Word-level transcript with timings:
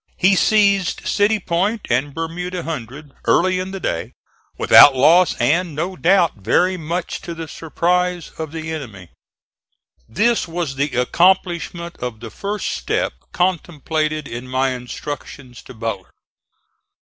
He 0.17 0.35
seized 0.35 1.07
City 1.07 1.39
Point 1.39 1.81
and 1.87 2.11
Bermuda 2.11 2.63
Hundred 2.63 3.11
early 3.25 3.59
in 3.59 3.69
the 3.69 3.79
day, 3.79 4.13
without 4.57 4.95
loss 4.95 5.35
and, 5.39 5.75
no 5.75 5.95
doubt, 5.95 6.37
very 6.37 6.75
much 6.75 7.21
to 7.21 7.35
the 7.35 7.47
surprise 7.47 8.31
of 8.39 8.51
the 8.51 8.71
enemy. 8.71 9.11
This 10.09 10.47
was 10.47 10.73
the 10.73 10.95
accomplishment 10.97 11.97
of 11.97 12.19
the 12.19 12.31
first 12.31 12.71
step 12.73 13.13
contemplated 13.31 14.27
in 14.27 14.47
my 14.47 14.69
instructions 14.71 15.61
to 15.61 15.75
Butler. 15.75 16.09